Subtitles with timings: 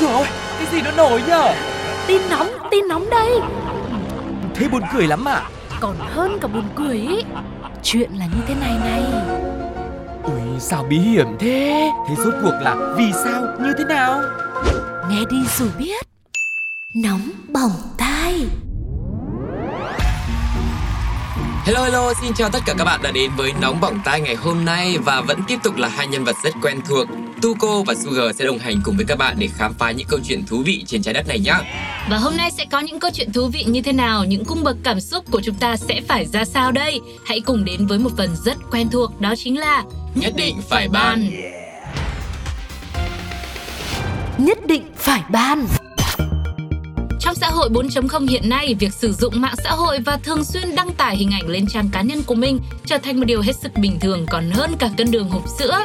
[0.00, 0.26] Ôi dồi ôi,
[0.58, 1.54] cái gì nó nổi nhở?
[2.06, 3.40] Tin nóng, tin nóng đây.
[4.54, 5.42] Thế buồn cười lắm à?
[5.80, 7.22] Còn hơn cả buồn cười ý.
[7.82, 9.02] Chuyện là như thế này này.
[10.22, 11.90] Ui sao bí hiểm thế?
[12.08, 13.42] Thế rốt cuộc là vì sao?
[13.60, 14.22] Như thế nào?
[15.10, 16.06] Nghe đi rồi biết.
[16.94, 18.46] Nóng bỏng tai.
[21.64, 24.34] Hello hello, xin chào tất cả các bạn đã đến với Nóng Bỏng Tai ngày
[24.34, 27.08] hôm nay và vẫn tiếp tục là hai nhân vật rất quen thuộc.
[27.42, 30.20] Tuko và Sugar sẽ đồng hành cùng với các bạn để khám phá những câu
[30.24, 31.54] chuyện thú vị trên trái đất này nhé.
[32.10, 34.64] Và hôm nay sẽ có những câu chuyện thú vị như thế nào, những cung
[34.64, 37.00] bậc cảm xúc của chúng ta sẽ phải ra sao đây?
[37.26, 40.88] Hãy cùng đến với một phần rất quen thuộc đó chính là Nhất định phải
[40.88, 41.30] ban.
[44.38, 45.66] Nhất định phải ban
[47.28, 50.74] trong xã hội 4.0 hiện nay, việc sử dụng mạng xã hội và thường xuyên
[50.74, 53.56] đăng tải hình ảnh lên trang cá nhân của mình trở thành một điều hết
[53.62, 55.78] sức bình thường còn hơn cả cân đường hộp sữa.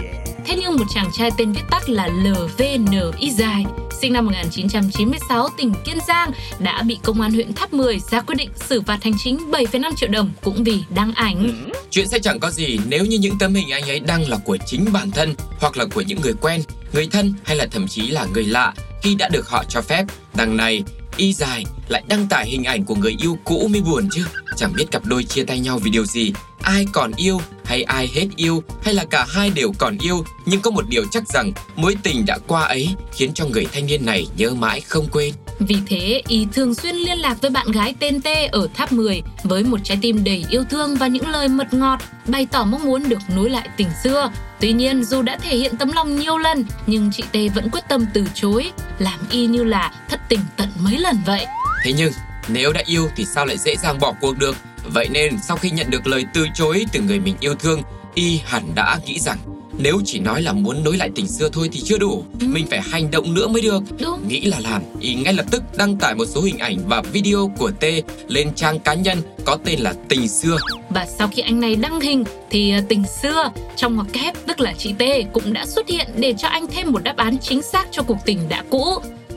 [0.46, 3.66] Thế nhưng một chàng trai tên viết tắt là LVNI dài,
[4.02, 8.36] sinh năm 1996, tỉnh Kiên Giang đã bị công an huyện Tháp 10 ra quyết
[8.36, 11.44] định xử phạt hành chính 7,5 triệu đồng cũng vì đăng ảnh.
[11.44, 14.38] Ừ, chuyện sẽ chẳng có gì nếu như những tấm hình anh ấy đăng là
[14.38, 16.62] của chính bản thân hoặc là của những người quen,
[16.94, 20.06] người thân hay là thậm chí là người lạ khi đã được họ cho phép.
[20.36, 20.84] Đằng này,
[21.18, 24.26] y dài lại đăng tải hình ảnh của người yêu cũ mới buồn chứ.
[24.58, 28.10] Chẳng biết cặp đôi chia tay nhau vì điều gì, ai còn yêu hay ai
[28.16, 28.64] hết yêu?
[28.84, 32.26] Hay là cả hai đều còn yêu nhưng có một điều chắc rằng mối tình
[32.26, 35.34] đã qua ấy khiến cho người thanh niên này nhớ mãi không quên.
[35.60, 39.22] Vì thế, y thường xuyên liên lạc với bạn gái tên T ở Tháp 10
[39.44, 42.86] với một trái tim đầy yêu thương và những lời mật ngọt, bày tỏ mong
[42.86, 44.32] muốn được nối lại tình xưa.
[44.60, 47.84] Tuy nhiên, dù đã thể hiện tấm lòng nhiều lần, nhưng chị T vẫn quyết
[47.90, 51.46] tâm từ chối, làm y như là thất tình tận mấy lần vậy.
[51.84, 52.12] Thế nhưng
[52.48, 55.70] nếu đã yêu thì sao lại dễ dàng bỏ cuộc được Vậy nên sau khi
[55.70, 57.82] nhận được lời từ chối từ người mình yêu thương
[58.14, 59.38] Y hẳn đã nghĩ rằng
[59.78, 62.82] nếu chỉ nói là muốn nối lại tình xưa thôi thì chưa đủ Mình phải
[62.82, 64.28] hành động nữa mới được Đúng.
[64.28, 67.52] Nghĩ là làm Y ngay lập tức đăng tải một số hình ảnh và video
[67.58, 67.84] của T
[68.28, 70.58] lên trang cá nhân có tên là Tình Xưa
[70.90, 74.60] Và sau khi anh này đăng hình thì à, tình xưa trong ngoặc kép tức
[74.60, 75.04] là chị T
[75.34, 78.18] cũng đã xuất hiện để cho anh thêm một đáp án chính xác cho cuộc
[78.26, 78.86] tình đã cũ.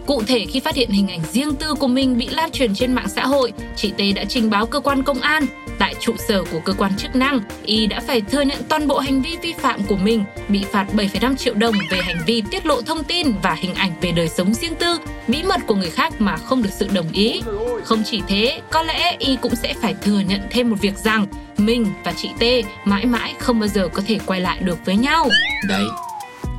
[0.07, 2.95] Cụ thể khi phát hiện hình ảnh riêng tư của mình bị lan truyền trên
[2.95, 5.47] mạng xã hội, chị T đã trình báo cơ quan công an.
[5.79, 8.99] Tại trụ sở của cơ quan chức năng, y đã phải thừa nhận toàn bộ
[8.99, 12.67] hành vi vi phạm của mình, bị phạt 7,5 triệu đồng về hành vi tiết
[12.67, 14.99] lộ thông tin và hình ảnh về đời sống riêng tư,
[15.29, 17.43] bí mật của người khác mà không được sự đồng ý.
[17.85, 21.27] Không chỉ thế, có lẽ y cũng sẽ phải thừa nhận thêm một việc rằng
[21.59, 22.43] mình và chị T
[22.87, 25.29] mãi mãi không bao giờ có thể quay lại được với nhau.
[25.69, 25.85] Đấy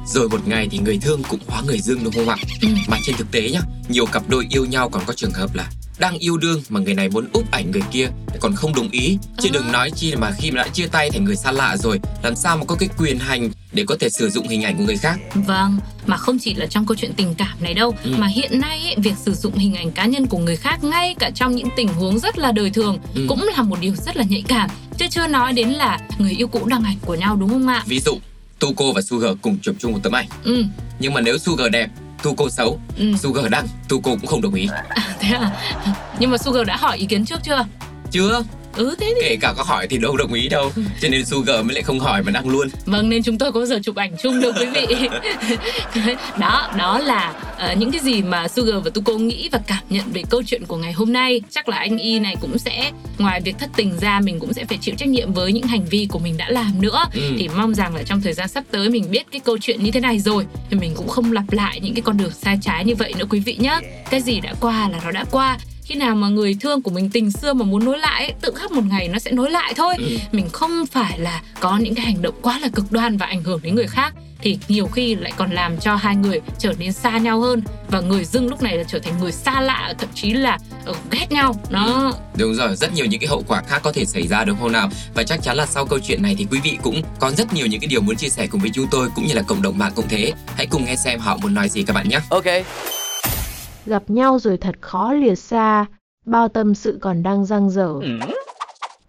[0.07, 2.35] rồi một ngày thì người thương cũng hóa người dưng đúng không ạ?
[2.61, 2.67] Ừ.
[2.87, 5.69] Mà trên thực tế nhá, nhiều cặp đôi yêu nhau còn có trường hợp là
[5.99, 8.07] đang yêu đương mà người này muốn úp ảnh người kia
[8.39, 9.53] còn không đồng ý chứ À.
[9.53, 12.35] đừng nói chi mà khi mà đã chia tay thành người xa lạ rồi làm
[12.35, 14.97] sao mà có cái quyền hành để có thể sử dụng hình ảnh của người
[14.97, 18.13] khác Vâng, mà không chỉ là trong câu chuyện tình cảm này đâu, Ừ.
[18.17, 21.15] mà hiện nay ấy, việc sử dụng hình ảnh cá nhân của người khác ngay
[21.19, 23.25] cả trong những tình huống rất là đời thường Ừ.
[23.29, 24.69] cũng là một điều rất là nhạy cảm.
[24.97, 27.83] Chứ chưa nói đến là người yêu cũ đăng ảnh của nhau đúng không ạ?
[27.87, 28.17] ví dụ
[28.59, 30.63] Tuko và Sugar cùng chụp chung một tấm ảnh Ừ,
[30.99, 31.89] nhưng mà nếu Sugar đẹp
[32.23, 33.13] Tuko xấu ừ.
[33.17, 34.67] Sugar đăng Tuko cũng không đồng ý
[35.19, 35.51] Thế à?
[36.19, 37.65] Nhưng mà Sugar đã hỏi ý kiến trước chưa?
[38.11, 38.43] chưa
[38.77, 40.71] Ừ thế thì kể cả có hỏi thì đâu đồng ý đâu.
[41.01, 42.67] Cho nên Sugar mới lại không hỏi mà đăng luôn.
[42.85, 44.87] Vâng nên chúng tôi có giờ chụp ảnh chung đâu quý vị.
[46.39, 50.11] Đó, đó là ờ, những cái gì mà Sugar và Tuko nghĩ và cảm nhận
[50.13, 51.41] về câu chuyện của ngày hôm nay.
[51.51, 54.65] Chắc là anh Y này cũng sẽ ngoài việc thất tình ra mình cũng sẽ
[54.65, 57.05] phải chịu trách nhiệm với những hành vi của mình đã làm nữa.
[57.13, 57.21] Ừ.
[57.39, 59.91] Thì mong rằng là trong thời gian sắp tới mình biết cái câu chuyện như
[59.91, 62.85] thế này rồi Thì mình cũng không lặp lại những cái con đường sai trái
[62.85, 65.57] như vậy nữa quý vị nhé Cái gì đã qua là nó đã qua
[65.87, 68.53] khi nào mà người thương của mình tình xưa mà muốn nối lại ấy, tự
[68.55, 70.17] khắc một ngày nó sẽ nối lại thôi Ừ.
[70.31, 73.43] mình không phải là có những cái hành động quá là cực đoan và ảnh
[73.43, 76.93] hưởng đến người khác thì nhiều khi lại còn làm cho hai người trở nên
[76.93, 80.09] xa nhau hơn và người dưng lúc này là trở thành người xa lạ thậm
[80.15, 83.81] chí là ờ, ghét nhau nó Đúng rồi, rất nhiều những cái hậu quả khác
[83.83, 84.89] có thể xảy ra đúng không nào?
[85.15, 87.67] Và chắc chắn là sau câu chuyện này thì quý vị cũng có rất nhiều
[87.67, 89.77] những cái điều muốn chia sẻ cùng với chúng tôi cũng như là cộng đồng
[89.77, 90.33] mạng cũng thế.
[90.55, 92.19] Hãy cùng nghe xem họ muốn nói gì các bạn nhé.
[92.29, 92.45] Ok
[93.87, 95.85] Gặp nhau rồi thật khó lìa xa,
[96.25, 97.93] bao tâm sự còn đang dang dở.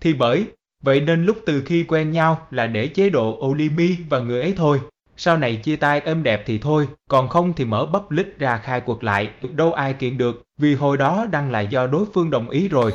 [0.00, 0.46] Thì bởi,
[0.82, 4.54] vậy nên lúc từ khi quen nhau là để chế độ Olimi và người ấy
[4.56, 4.80] thôi.
[5.16, 8.60] Sau này chia tay êm đẹp thì thôi, còn không thì mở bắp lít ra
[8.64, 12.30] khai cuộc lại, đâu ai kiện được, vì hồi đó đang là do đối phương
[12.30, 12.92] đồng ý rồi.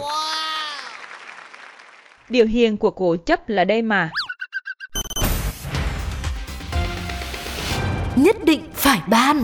[2.30, 4.10] Điều hiền của cố chấp là đây mà.
[8.16, 9.44] Nhất định phải ban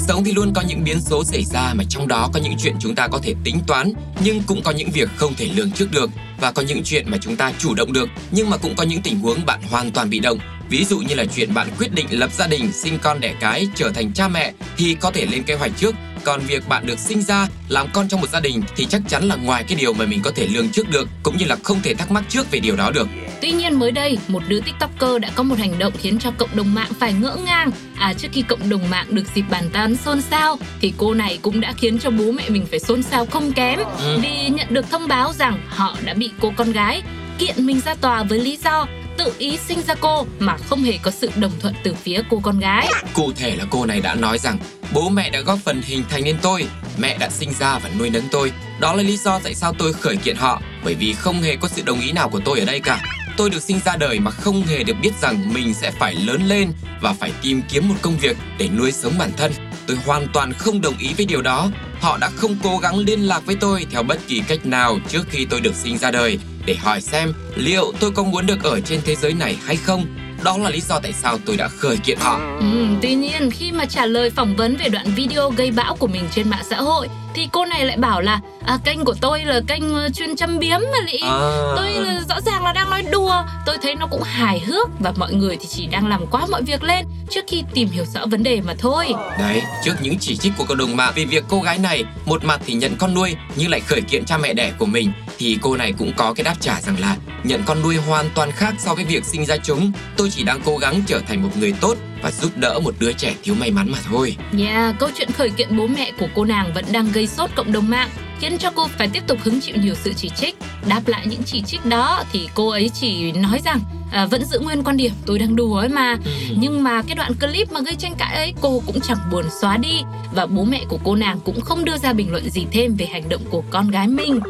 [0.00, 2.54] Cuộc sống thì luôn có những biến số xảy ra mà trong đó có những
[2.58, 3.92] chuyện chúng ta có thể tính toán
[4.24, 6.10] nhưng cũng có những việc không thể lường trước được.
[6.40, 9.02] và có những chuyện mà chúng ta chủ động được, nhưng mà cũng có những
[9.02, 10.38] tình huống bạn hoàn toàn bị động.
[10.68, 13.68] Ví dụ như là chuyện bạn quyết định lập gia đình, sinh con đẻ cái,
[13.74, 15.94] trở thành cha mẹ thì có thể lên kế hoạch trước.
[16.24, 19.24] Còn việc bạn được sinh ra, làm con trong một gia đình thì chắc chắn
[19.24, 21.80] là ngoài cái điều mà mình có thể lường trước được, cũng như là không
[21.82, 23.08] thể thắc mắc trước về điều đó được.
[23.42, 26.56] Tuy nhiên mới đây, một nữ tiktoker đã có một hành động khiến cho cộng
[26.56, 27.70] đồng mạng phải ngỡ ngàng.
[27.96, 31.38] À trước khi cộng đồng mạng được dịp bàn tán xôn xao, thì cô này
[31.42, 33.78] cũng đã khiến cho bố mẹ mình phải xôn xao không kém.
[33.98, 34.18] Ừ.
[34.22, 37.02] Vì nhận được thông báo rằng họ đã bị cô con gái
[37.38, 38.86] kiện mình ra tòa với lý do
[39.18, 42.40] tự ý sinh ra cô mà không hề có sự đồng thuận từ phía cô
[42.42, 42.88] con gái.
[43.14, 44.58] Cụ thể là cô này đã nói rằng
[44.92, 46.66] bố mẹ đã góp phần hình thành nên tôi,
[46.98, 48.52] mẹ đã sinh ra và nuôi nấng tôi.
[48.80, 51.68] Đó là lý do tại sao tôi khởi kiện họ, bởi vì không hề có
[51.68, 53.02] sự đồng ý nào của tôi ở đây cả.
[53.40, 56.42] Tôi được sinh ra đời mà không hề được biết rằng mình sẽ phải lớn
[56.46, 59.52] lên và phải tìm kiếm một công việc để nuôi sống bản thân.
[59.86, 61.70] Tôi hoàn toàn không đồng ý với điều đó.
[62.00, 65.26] Họ đã không cố gắng liên lạc với tôi theo bất kỳ cách nào trước
[65.30, 68.80] khi tôi được sinh ra đời để hỏi xem liệu tôi có muốn được ở
[68.80, 70.06] trên thế giới này hay không.
[70.44, 72.40] Đó là lý do tại sao tôi đã khởi kiện họ.
[72.60, 76.06] Ừ, tuy nhiên khi mà trả lời phỏng vấn về đoạn video gây bão của
[76.06, 79.44] mình trên mạng xã hội thì cô này lại bảo là à, kênh của tôi
[79.44, 81.38] là kênh ờ, chuyên châm biếm mà lị À.
[81.76, 85.12] tôi là rõ ràng là đang nói đùa tôi thấy nó cũng hài hước và
[85.16, 88.26] mọi người thì chỉ đang làm quá mọi việc lên trước khi tìm hiểu rõ
[88.26, 89.06] vấn đề mà thôi
[89.38, 92.44] Đấy, trước những chỉ trích của cộng đồng mạng về việc cô gái này một
[92.44, 95.58] mặt thì nhận con nuôi nhưng lại khởi kiện cha mẹ đẻ của mình thì
[95.60, 98.74] cô này cũng có cái đáp trả rằng là nhận con nuôi hoàn toàn khác
[98.78, 99.92] so với việc sinh ra chúng.
[100.16, 103.12] Tôi chỉ đang cố gắng trở thành một người tốt và giúp đỡ một đứa
[103.12, 104.36] trẻ thiếu may mắn mà thôi.
[104.58, 107.72] Yeah, câu chuyện khởi kiện bố mẹ của cô nàng vẫn đang gây sốt cộng
[107.72, 108.08] đồng mạng,
[108.40, 110.56] khiến cho cô phải tiếp tục hứng chịu nhiều sự chỉ trích.
[110.88, 113.80] Đáp lại những chỉ trích đó thì cô ấy chỉ nói rằng
[114.12, 116.16] à, vẫn giữ nguyên quan điểm tôi đang đùa ấy mà.
[116.56, 119.76] Nhưng mà cái đoạn clip mà gây tranh cãi ấy cô cũng chẳng buồn xóa
[119.76, 120.02] đi
[120.34, 123.06] và bố mẹ của cô nàng cũng không đưa ra bình luận gì thêm về
[123.06, 124.40] hành động của con gái mình.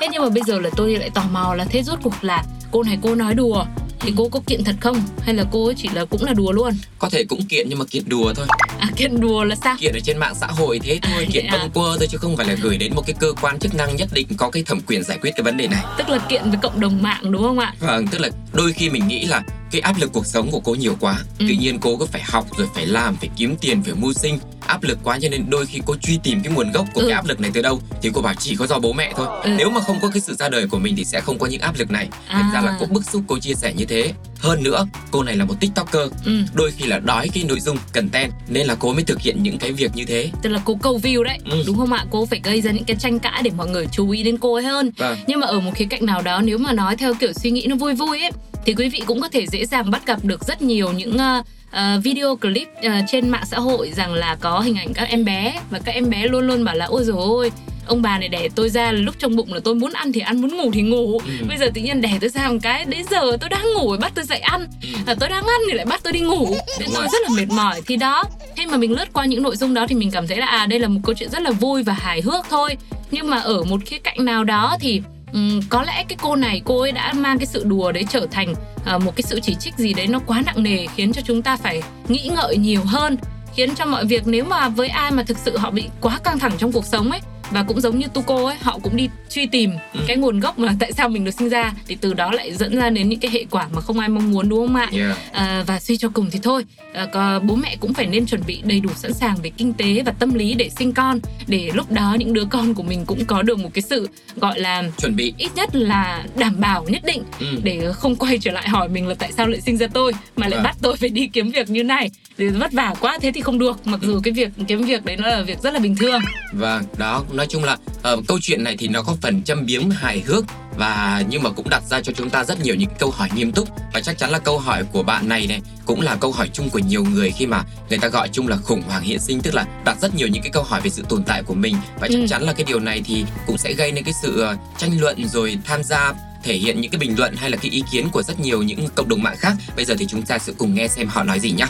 [0.00, 2.44] Thế nhưng mà bây giờ là tôi lại tò mò là thế rốt cuộc là
[2.70, 3.64] cô này cô nói đùa
[4.00, 6.72] thì cô có kiện thật không hay là cô chỉ là cũng là đùa luôn
[6.98, 8.46] Có thể cũng kiện nhưng mà kiện đùa thôi.
[8.78, 11.46] à kiện đùa là sao Kiện ở trên mạng xã hội thế thôi, À, kiện
[11.46, 11.58] à?
[11.58, 13.96] bâng quơ thôi chứ không phải là gửi đến một cái cơ quan chức năng
[13.96, 15.84] nhất định có cái thẩm quyền giải quyết cái vấn đề này.
[15.98, 18.90] tức là kiện với cộng đồng mạng đúng không ạ Vâng, tức là đôi khi
[18.90, 21.18] mình nghĩ là cái áp lực cuộc sống của cô nhiều quá.
[21.38, 21.46] Ừ.
[21.48, 24.38] Tự nhiên cô cứ phải học rồi phải làm, phải kiếm tiền, phải mưu sinh.
[24.66, 27.06] Áp lực quá cho nên đôi khi cô truy tìm cái nguồn gốc của Ừ.
[27.06, 29.26] cái áp lực này từ đâu thì cô bảo chỉ có do bố mẹ thôi.
[29.42, 29.50] Ừ.
[29.58, 31.60] Nếu mà không có cái sự ra đời của mình thì sẽ không có những
[31.60, 32.08] áp lực này.
[32.28, 32.50] À.
[32.54, 34.12] ra là cô bức xúc cô chia sẻ như thế.
[34.38, 36.10] Hơn nữa, cô này là một tiktoker.
[36.24, 39.42] ừ Đôi khi là đói cái nội dung content nên là cô mới thực hiện
[39.42, 40.30] những cái việc như thế.
[40.42, 41.62] tức là cô câu view đấy Ừ.
[41.66, 44.10] đúng không ạ cô phải gây ra những cái tranh cãi để mọi người chú
[44.10, 45.16] ý đến cô ấy hơn Vâng.
[45.26, 47.66] nhưng mà ở một khía cạnh nào đó nếu mà nói theo kiểu suy nghĩ
[47.68, 48.30] nó vui vui ấy
[48.66, 51.42] thì quý vị cũng có thể dễ dàng bắt gặp được rất nhiều những ờ,
[51.76, 55.24] ờ, video clip ờ, trên mạng xã hội rằng là có hình ảnh các em
[55.24, 57.50] bé và các em bé luôn luôn bảo là ôi dồi ôi
[57.86, 60.20] ông bà này đẻ tôi ra là lúc trong bụng là tôi muốn ăn thì
[60.20, 61.32] ăn muốn ngủ thì ngủ Ừ.
[61.48, 63.98] bây giờ tự nhiên đẻ tôi ra một cái đến giờ tôi đang ngủ rồi
[63.98, 64.88] bắt tôi dậy ăn Ừ.
[65.06, 67.08] à, tôi đang ăn thì lại bắt tôi đi ngủ nên tôi rồi.
[67.12, 68.24] rất là mệt mỏi thì đó
[68.56, 70.66] khi mà mình lướt qua những nội dung đó thì mình cảm thấy là à
[70.66, 72.76] đây là một câu chuyện rất là vui và hài hước thôi
[73.10, 75.02] nhưng mà ở một khía cạnh nào đó thì
[75.32, 78.26] Ừ, có lẽ cái cô này cô ấy đã mang cái sự đùa đấy trở
[78.30, 78.54] thành
[78.94, 81.42] uh, một cái sự chỉ trích gì đấy nó quá nặng nề khiến cho chúng
[81.42, 83.16] ta phải nghĩ ngợi nhiều hơn
[83.54, 86.38] khiến cho mọi việc nếu mà với ai mà thực sự họ bị quá căng
[86.38, 87.20] thẳng trong cuộc sống ấy
[87.50, 90.00] và cũng giống như Tuco ấy họ cũng đi truy tìm Ừ.
[90.06, 92.76] cái nguồn gốc mà tại sao mình được sinh ra thì từ đó lại dẫn
[92.76, 95.18] ra đến những cái hệ quả mà không ai mong muốn đúng không ạ Yeah.
[95.32, 96.64] À, và suy cho cùng thì thôi
[97.12, 100.02] à, bố mẹ cũng phải nên chuẩn bị đầy đủ sẵn sàng về kinh tế
[100.06, 103.24] và tâm lý để sinh con để lúc đó những đứa con của mình cũng
[103.24, 105.34] có được một cái sự gọi là Chuẩn bị.
[105.38, 107.46] ít nhất là đảm bảo nhất định Ừ.
[107.62, 110.48] để không quay trở lại hỏi mình là tại sao lại sinh ra tôi mà
[110.48, 110.64] lại Vâng.
[110.64, 113.86] bắt tôi phải đi kiếm việc như này vất vả quá thế thì không được
[113.86, 116.20] mặc dù cái việc kiếm việc đấy nó là việc rất là bình thường
[116.52, 119.90] Vâng, đó, nói chung là ờ, câu chuyện này thì nó có phần châm biếm
[119.90, 120.44] hài hước
[120.78, 123.52] và nhưng mà cũng đặt ra cho chúng ta rất nhiều những câu hỏi nghiêm
[123.52, 126.50] túc và chắc chắn là câu hỏi của bạn này này cũng là câu hỏi
[126.52, 129.40] chung của nhiều người khi mà người ta gọi chung là khủng hoảng hiện sinh
[129.40, 131.76] tức là đặt rất nhiều những cái câu hỏi về sự tồn tại của mình
[132.00, 132.26] và chắc Ừ.
[132.28, 135.28] chắn là cái điều này thì cũng sẽ gây nên cái sự ờ, tranh luận
[135.28, 136.12] rồi tham gia
[136.42, 138.88] thể hiện những cái bình luận hay là cái ý kiến của rất nhiều những
[138.94, 139.52] cộng đồng mạng khác.
[139.76, 141.66] Bây giờ thì chúng ta sẽ cùng nghe xem họ nói gì nhé.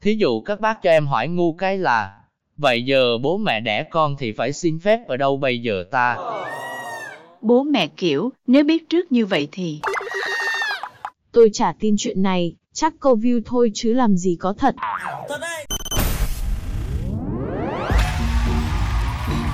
[0.00, 2.12] Thí dụ các bác cho em hỏi ngu cái là
[2.56, 6.16] Vậy giờ bố mẹ đẻ con thì phải xin phép ở đâu bây giờ ta?
[7.40, 9.80] Bố mẹ kiểu, nếu biết trước như vậy thì...
[11.32, 14.74] Tôi chả tin chuyện này, chắc câu view thôi chứ làm gì có thật.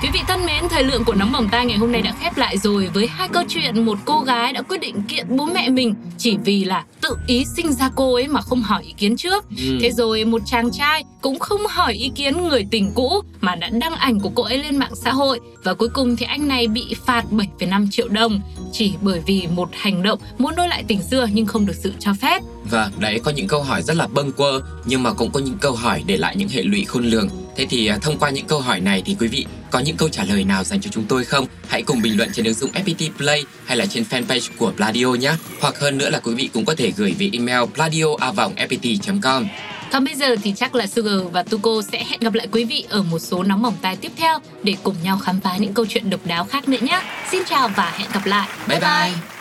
[0.03, 2.37] Quý vị thân mến, thời lượng của Nóng Bỏng Tai ngày hôm nay đã khép
[2.37, 5.69] lại rồi với hai câu chuyện một cô gái đã quyết định kiện bố mẹ
[5.69, 9.17] mình chỉ vì là tự ý sinh ra cô ấy mà không hỏi ý kiến
[9.17, 9.45] trước.
[9.49, 9.77] Ừ.
[9.81, 13.69] Thế rồi một chàng trai cũng không hỏi ý kiến người tình cũ mà đã
[13.69, 16.67] đăng ảnh của cô ấy lên mạng xã hội và cuối cùng thì anh này
[16.67, 18.41] bị phạt 7,5 triệu đồng
[18.71, 21.93] chỉ bởi vì một hành động muốn nối lại tình xưa nhưng không được sự
[21.99, 22.41] cho phép.
[22.63, 25.57] Vâng, đấy có những câu hỏi rất là bâng quơ nhưng mà cũng có những
[25.61, 27.29] câu hỏi để lại những hệ lụy khôn lường.
[27.55, 30.09] Thế thì à, thông qua những câu hỏi này thì quý vị có những câu
[30.09, 31.47] trả lời nào dành cho chúng tôi không?
[31.67, 35.05] Hãy cùng bình luận trên ứng dụng FPT Play hay là trên fanpage của Pladio
[35.05, 35.33] nhé.
[35.61, 39.45] Hoặc hơn nữa là quý vị cũng có thể gửi về email pladio@fpt.com.
[39.91, 42.85] Còn bây giờ thì chắc là Sugar và Tuko sẽ hẹn gặp lại quý vị
[42.89, 45.85] ở một số nóng bỏng tai tiếp theo để cùng nhau khám phá những câu
[45.89, 47.01] chuyện độc đáo khác nữa nhé.
[47.31, 48.47] Xin chào và hẹn gặp lại.
[48.67, 49.32] Bye bye.